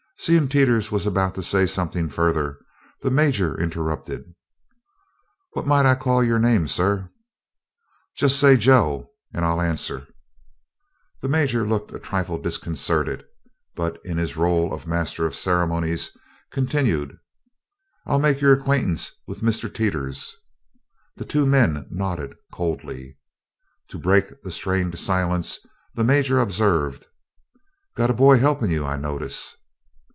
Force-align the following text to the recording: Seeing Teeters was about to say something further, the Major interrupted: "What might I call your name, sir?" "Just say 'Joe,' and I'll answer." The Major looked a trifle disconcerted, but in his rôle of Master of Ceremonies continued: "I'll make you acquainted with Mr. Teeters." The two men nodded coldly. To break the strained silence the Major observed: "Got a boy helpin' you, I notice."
Seeing 0.17 0.49
Teeters 0.49 0.91
was 0.91 1.07
about 1.07 1.33
to 1.33 1.41
say 1.41 1.65
something 1.65 2.07
further, 2.07 2.59
the 3.01 3.09
Major 3.09 3.59
interrupted: 3.59 4.35
"What 5.53 5.65
might 5.65 5.87
I 5.87 5.95
call 5.95 6.23
your 6.23 6.37
name, 6.37 6.67
sir?" 6.67 7.09
"Just 8.15 8.39
say 8.39 8.55
'Joe,' 8.55 9.09
and 9.33 9.43
I'll 9.43 9.59
answer." 9.59 10.05
The 11.23 11.27
Major 11.27 11.67
looked 11.67 11.91
a 11.91 11.97
trifle 11.97 12.37
disconcerted, 12.37 13.25
but 13.75 13.99
in 14.05 14.17
his 14.19 14.33
rôle 14.33 14.71
of 14.71 14.85
Master 14.85 15.25
of 15.25 15.33
Ceremonies 15.33 16.11
continued: 16.51 17.17
"I'll 18.05 18.19
make 18.19 18.41
you 18.41 18.51
acquainted 18.51 19.01
with 19.25 19.41
Mr. 19.41 19.73
Teeters." 19.73 20.35
The 21.15 21.25
two 21.25 21.47
men 21.47 21.87
nodded 21.89 22.35
coldly. 22.53 23.17
To 23.89 23.97
break 23.97 24.43
the 24.43 24.51
strained 24.51 24.99
silence 24.99 25.57
the 25.95 26.03
Major 26.03 26.39
observed: 26.39 27.07
"Got 27.97 28.11
a 28.11 28.13
boy 28.13 28.37
helpin' 28.37 28.69
you, 28.69 28.85
I 28.85 28.97
notice." 28.97 29.55